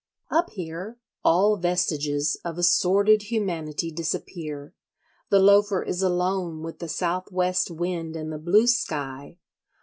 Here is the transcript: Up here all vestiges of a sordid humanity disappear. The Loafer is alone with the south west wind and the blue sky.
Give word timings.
Up 0.31 0.49
here 0.49 0.97
all 1.23 1.57
vestiges 1.57 2.35
of 2.43 2.57
a 2.57 2.63
sordid 2.63 3.21
humanity 3.29 3.91
disappear. 3.91 4.73
The 5.29 5.37
Loafer 5.37 5.83
is 5.83 6.01
alone 6.01 6.63
with 6.63 6.79
the 6.79 6.89
south 6.89 7.31
west 7.31 7.69
wind 7.69 8.15
and 8.15 8.33
the 8.33 8.39
blue 8.39 8.65
sky. 8.65 9.37